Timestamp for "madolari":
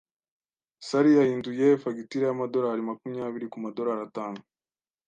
3.65-4.01